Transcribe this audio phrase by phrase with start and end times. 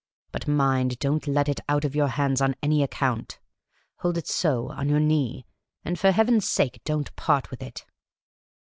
[0.31, 3.37] But mind, don't let it out of your hands on any account.
[3.97, 5.45] Hold it so, on your knee;
[5.85, 7.85] and, for Heaven's sake, don't part with it."